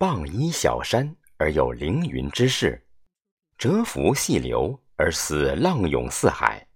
[0.00, 2.82] 傍依小山而有凌云之势，
[3.58, 6.66] 折伏细流而似浪涌四海。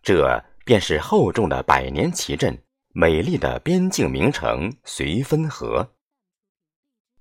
[0.00, 2.58] 这便是厚重的百年奇镇，
[2.94, 5.86] 美丽的边境名城绥芬河。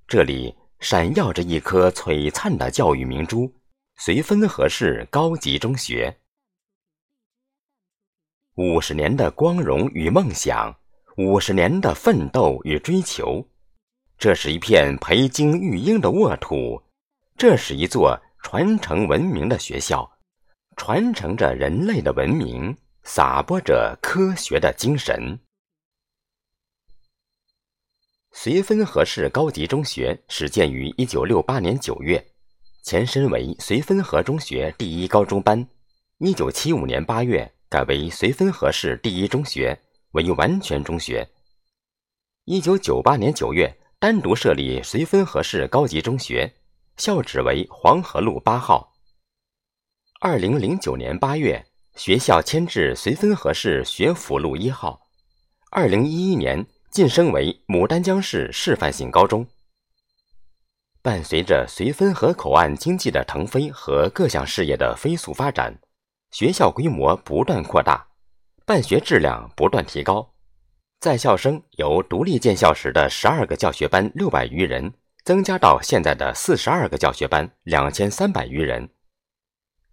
[0.07, 3.53] 这里闪耀着一颗璀璨的教育明珠——
[3.99, 6.17] 绥芬河市高级中学。
[8.53, 10.73] 五十年的光荣与梦想，
[11.17, 13.45] 五十年的奋斗与追求。
[14.17, 16.81] 这是一片培精育英的沃土，
[17.37, 20.09] 这是一座传承文明的学校，
[20.77, 25.37] 传承着人类的文明，撒播着科学的精神。
[28.33, 32.25] 绥芬河市高级中学始建于一九六八年九月，
[32.83, 35.67] 前身为绥芬河中学第一高中班，
[36.19, 39.79] 一九七五年八月改为绥芬河市第一中学，
[40.11, 41.29] 为完全中学。
[42.45, 43.77] 一九九八年九月。
[43.97, 46.53] 单独设立绥芬河市高级中学，
[46.97, 48.93] 校址为黄河路八号。
[50.19, 55.07] 二零零九年八月，学校迁至绥芬河市学府路一号。
[55.71, 59.47] 二零一一年晋升为牡丹江市示范性高中。
[61.01, 65.79] 伴随着绥芬河口岸经济的腾飞和各项事业的飞速发展，
[66.31, 68.05] 学校规模不断扩大，
[68.65, 70.34] 办学质量不断提高。
[70.99, 74.91] 在校生由独立建校时的十二个教学班六百余人，
[75.23, 78.87] 增加到现在的四十二个教学班两千三百余人；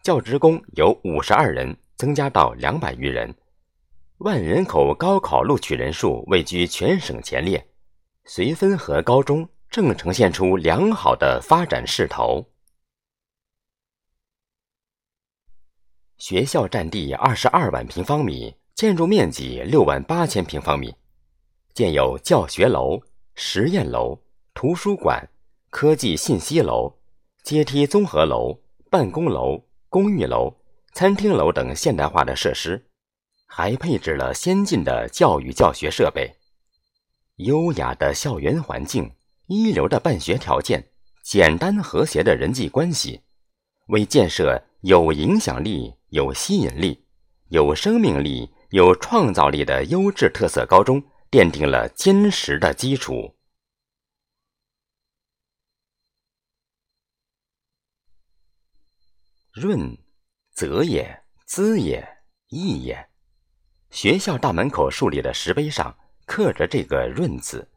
[0.02, 3.34] 教职工由五十二人增加到两百余人。
[4.18, 7.68] 万人口高考录取人数位居全省前列，
[8.24, 12.48] 绥芬河高中正呈现出良好的发展势头。
[16.16, 18.61] 学校占地二十二万平方米。
[18.82, 20.92] 建筑面积六万八千平方米，
[21.72, 23.00] 建有教学楼、
[23.36, 24.20] 实验楼、
[24.54, 25.30] 图书馆、
[25.70, 26.92] 科技信息楼、
[27.44, 28.58] 阶梯综合楼、
[28.90, 30.56] 办公楼、公寓楼、
[30.94, 32.84] 餐厅楼等现代化的设施，
[33.46, 36.34] 还配置了先进的教育教学设备。
[37.36, 39.12] 优雅的校园环境、
[39.46, 40.88] 一流的办学条件、
[41.22, 43.20] 简单和谐的人际关系，
[43.86, 47.04] 为建设有影响力、有吸引力、
[47.50, 48.50] 有生命力。
[48.72, 53.36] 有创造力的优质特色高中奠定了坚实的基础。
[59.52, 59.98] 润，
[60.54, 63.10] 泽也，滋也，益也。
[63.90, 65.94] 学校大门口树立的石碑上
[66.24, 67.70] 刻着这个“润”字，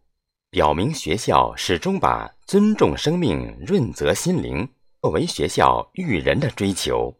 [0.50, 7.13] 表明学校始终把尊重生命、润泽心灵作为学校育人的追求。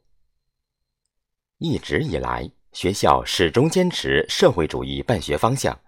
[1.58, 2.50] 一直以来。
[2.76, 5.80] 学校始终坚持社会主义办学方向，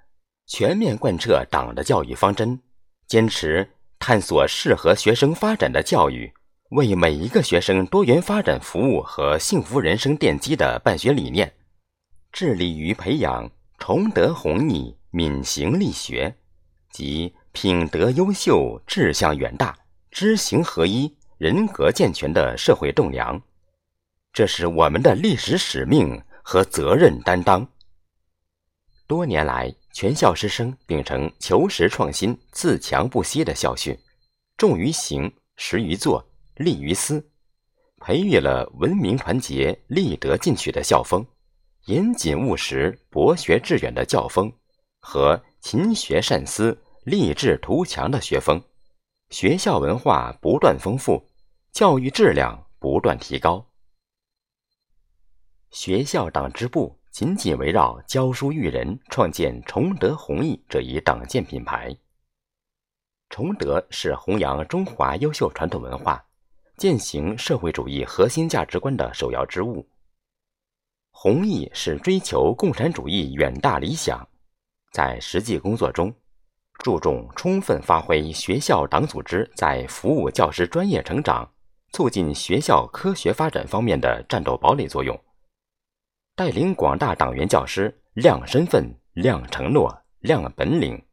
[0.45, 2.57] 全面贯彻党的教育方针，
[3.07, 6.31] 坚持探索适合学生发展的教育，
[6.69, 11.51] 为每一个学生多元发展服务和幸福人生奠基的办学理念，
[12.31, 16.33] 致力于培养崇德弘毅、敏行力学，
[16.89, 19.77] 及品德优秀、志向远大、
[20.09, 23.41] 知行合一、人格健全的社会栋梁。
[24.31, 26.23] 这是我们的历史使命。
[26.49, 27.67] 和责任担当。
[29.05, 33.93] 多年来，全校师生秉承求实创新、自强不息的校训，
[34.55, 36.25] 重于行，实于做，
[36.55, 37.29] 立于思，
[37.97, 41.27] 培育了文明团结、立德进取的校风，
[41.87, 44.49] 严谨务实、博学致远的教风，
[45.01, 48.63] 和勤学善思、立志图强的学风。
[49.31, 51.21] 学校文化不断丰富，
[51.73, 53.67] 教育质量不断提高。
[55.71, 61.95] 学校党支部紧紧围绕教书育人，创建崇德弘毅这一党建品牌。
[63.29, 66.23] 崇德是弘扬中华优秀传统文化、
[66.77, 69.85] 践行社会主义核心价值观的首要之物。
[71.11, 74.25] 弘毅是追求共产主义远大理想，
[74.93, 76.13] 在实际工作中，
[76.79, 81.51] 注重充分发挥学校党组织在服务教师专业成长、
[81.91, 85.19] 促进学校科学发展方面的战斗堡垒作用。
[86.37, 91.03] 带领广大党员教师亮身份、亮承诺、亮本领，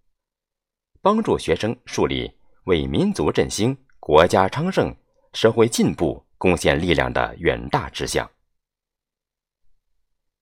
[1.00, 2.30] 帮助学生树立
[2.64, 4.94] 为民族振兴、国家昌盛、
[5.32, 8.30] 社会进步贡献力量的远大志向。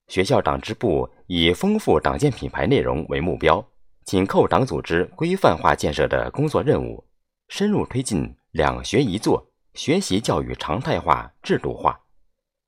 [0.08, 3.64] 学校党支部以丰富党建品牌内容为目标，
[4.05, 7.06] 紧扣党组织规范化建设的工作任务，
[7.46, 12.01] 深入推进“两学一做”学习教育常态化、制度化。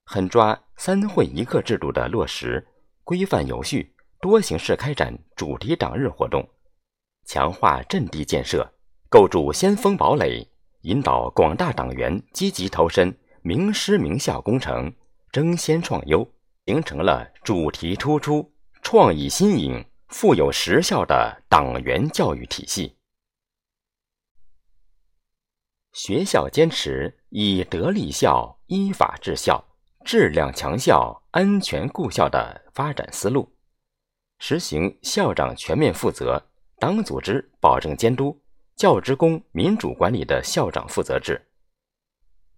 [0.04, 2.66] 狠抓三会一课制度的落实，
[3.02, 6.48] 规范有序，多形式开展主题党日活动，
[7.26, 8.70] 强化阵地建设，
[9.08, 10.46] 构筑先锋堡垒，
[10.82, 14.94] 引导广大党员积极投身名师名校工程，
[15.32, 16.28] 争先创优，
[16.66, 18.52] 形成了主题突出、
[18.82, 22.96] 创意新颖、富有实效的党员教育体系。
[25.92, 29.64] 学校坚持以德立校、依法治校、
[30.04, 33.50] 质量强校、安全固校的发展思路，
[34.38, 38.38] 实行校长全面负责、党组织保证监督、
[38.76, 41.40] 教职工民主管理的校长负责制，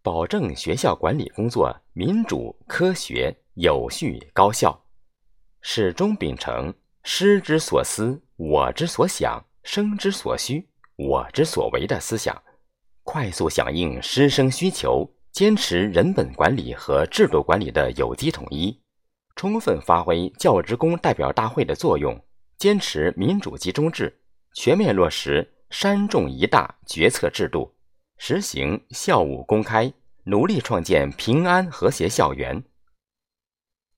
[0.02, 4.84] 保证学校管理工作民主、科学、有序、高效，
[5.60, 12.42] 始终秉承“师之所思，我之所想；生之所需，我之所为”的思想。
[13.04, 18.80] 快速响应师生需求，坚持人本管理和制度管理的有机统一，
[19.34, 22.18] 充分发挥教职工代表大会的作用，
[22.56, 24.18] 坚持民主集中制，
[24.54, 27.70] 全面落实三重一大决策制度，
[28.16, 29.92] 实行校务公开，
[30.24, 32.64] 努力创建平安和谐校园。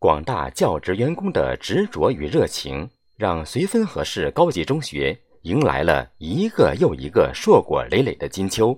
[0.00, 8.76] 广大教职员工的执着与热情，让绥芬河市高级中学迎来了一个又一个硕果累累的金秋。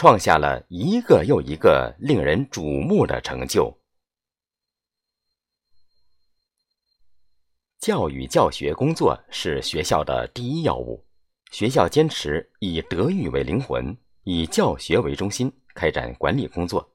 [0.00, 3.70] 创下了一个又一个令人瞩目的成就。
[7.80, 11.04] 教育教学工作是学校的第一要务，
[11.50, 13.94] 学校坚持以德育为灵魂，
[14.24, 16.94] 以教学为中心开展管理工作，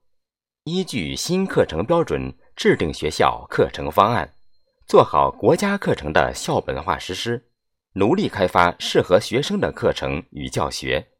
[0.63, 4.33] 依据新课程标准制定学校课程方案，
[4.87, 7.51] 做好国家课程的校本化实施，
[7.93, 11.11] 努力开发适合学生的课程与教学。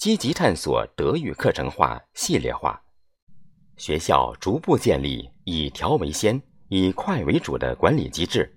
[0.00, 2.80] 积极探索德育课程化、系列化，
[3.76, 8.50] 学校逐步建立以调为先、以快为主的管理机制。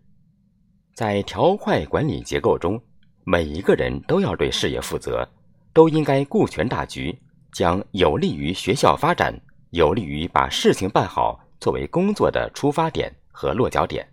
[0.95, 2.81] 在条块管理结构中，
[3.25, 5.27] 每一个人都要对事业负责，
[5.73, 7.13] 都应该顾全大局，
[7.51, 9.37] 将有利于学校发展、
[9.71, 14.07] 有利于把事情办好作为工作的出发点和落脚点，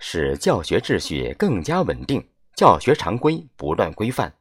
[0.00, 2.20] 使教学秩序更加稳定，
[2.56, 4.34] 教学常规不断规范。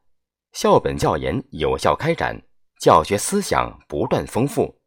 [0.54, 2.42] 校本教研有效开展，
[2.78, 4.82] 教学思想不断丰富，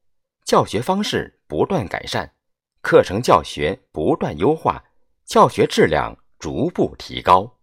[0.45, 2.35] 教学方式不断改善，
[2.83, 4.85] 课程教学不断优化，
[5.25, 7.59] 教学质量逐步提高。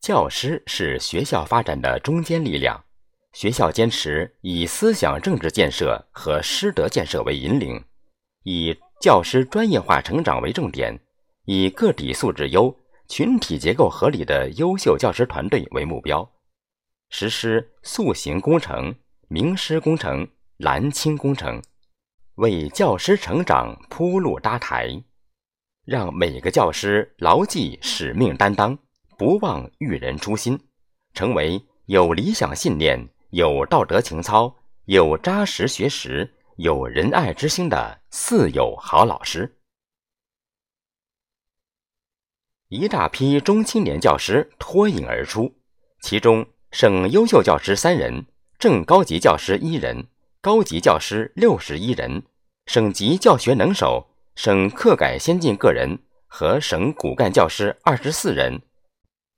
[0.00, 2.84] 教师是学校发展的中坚力量，
[3.32, 7.84] 学校坚持以思想政治建设和师德建设为引领，
[8.42, 10.98] 以教师专业化成长为重点。
[11.50, 12.78] 以个体素质优、
[13.08, 16.30] 群体结构合理的优秀教师团队为目标，
[17.08, 18.94] 实施塑形工程、
[19.28, 20.28] 名师工程、
[20.58, 21.62] 蓝青工程，
[22.34, 25.02] 为教师成长铺路搭台，
[25.86, 28.78] 让每个教师牢记使命担当，
[29.16, 30.60] 不忘育人初心，
[31.14, 34.54] 成为有理想信念、有道德情操、
[34.84, 39.57] 有扎实学识、有仁爱之心的四有好老师。
[42.68, 45.54] 一大批中青年教师脱颖而出，
[46.02, 48.26] 其中省优秀教师三人，
[48.58, 50.06] 正高级教师一人，
[50.42, 52.22] 高级教师六十一人，
[52.66, 58.60] 省级教学能手、省课改先进个人和省骨干教师二十四人，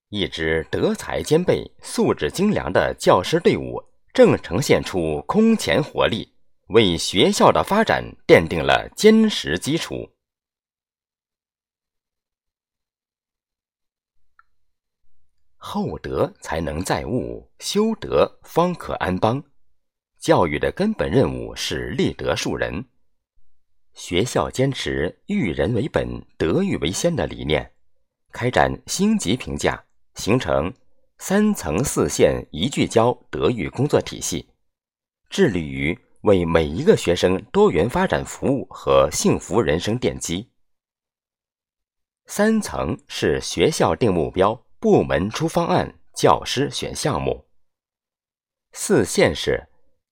[0.08, 3.80] 一支德才兼备、素质精良的教师队伍
[4.12, 6.32] 正呈现出空前活力，
[6.70, 10.10] 为学校的发展奠定了坚实基础。
[15.72, 19.40] 厚德才能载物，修德方可安邦。
[20.18, 22.86] 教育的根本任务是立德树人。
[23.92, 27.70] 学校坚持育人为本、德育为先的理念，
[28.32, 29.84] 开展星级评价，
[30.16, 30.74] 形成
[31.18, 34.48] 三层四线一聚焦德育工作体系，
[35.28, 40.50] 致力于为每一个学生多元发展服务和幸福人生奠基。
[42.26, 44.60] 三层是学校定目标。
[44.80, 47.44] 部门出方案，教师选项目。
[48.72, 49.68] 四线是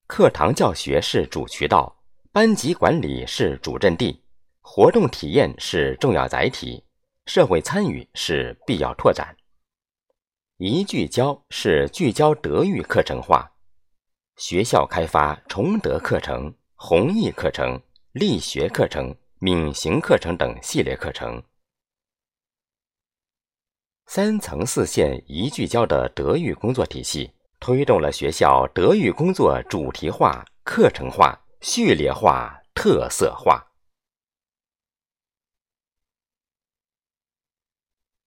[0.07, 4.23] 课堂教学是主渠道，班级管理是主阵地，
[4.61, 6.85] 活动体验是重要载体，
[7.25, 9.35] 社会参与是必要拓展。
[10.59, 13.53] 一聚焦是聚焦德育课程化，
[14.37, 17.81] 学校开发崇德课程、弘毅课程、
[18.13, 21.43] 力学课程、敏行课程等系列课程。
[24.11, 33.63] 三层四线一聚焦的德育工作体系，推动了学校德育工作主题化、课程化、序列化、特色化。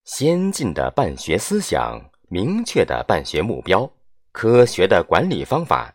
[0.06, 3.92] 先进的办学思想，明确的办学目标，
[4.32, 5.92] 科学的管理方法，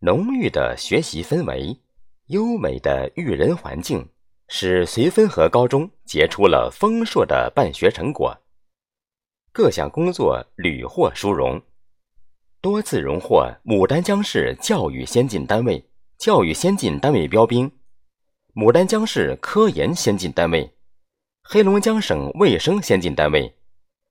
[0.00, 1.80] 浓郁的学习氛围，
[2.26, 4.04] 优美的育人环境，
[4.48, 8.36] 使绥芬河高中结出了丰硕的办学成果。
[9.58, 11.60] 各项工作屡获殊荣，
[12.60, 15.84] 多次荣获牡丹江市教育先进单位、
[16.16, 17.68] 教育先进单位标兵、
[18.54, 20.76] 牡丹江市科研先进单位。
[21.42, 23.52] 黑龙江省卫生先进单位、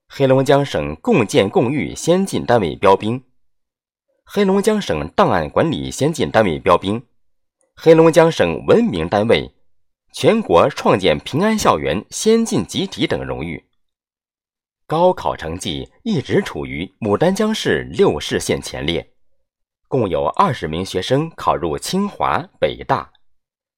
[0.09, 3.23] 黑龙江省共建共育先进单位标兵、
[4.25, 7.01] 黑龙江省档案管理先进单位标兵、
[7.73, 9.49] 黑龙江省文明单位、
[10.11, 13.63] 全国创建平安校园先进集体等荣誉。
[14.87, 19.05] 高考成绩一直处于牡丹江市六市县前列，
[19.89, 23.11] 共有二十名学生考入清华、北大，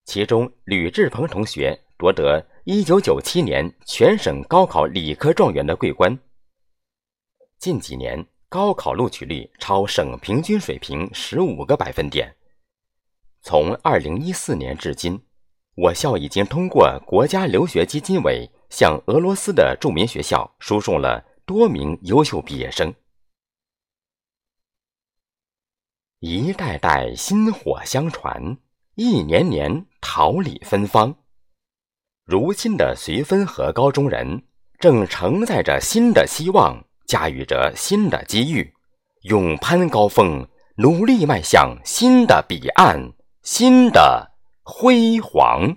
[0.04, 2.46] 其中吕志鹏同学夺得。
[2.64, 6.16] 一九九七年全省高考理科状元的桂冠。
[7.58, 12.36] 近几年高考录取率超省平均水平十五个百分点。
[13.42, 15.20] 从二零一四年至今，
[15.74, 22.94] 我校已经通过国家留学基金委向俄罗斯的著名学校输送了多名优秀毕业生。
[26.20, 28.58] 一代代薪火相传，
[28.94, 31.14] 一年年桃李芬芳。
[32.24, 34.44] 如今的绥芬河高中人
[34.78, 38.72] 正承载着新的希望，驾驭着新的机遇，
[39.22, 40.46] 勇攀高峰，
[40.76, 43.12] 努力迈向新的彼岸，
[43.42, 44.30] 新的
[44.62, 45.76] 辉煌。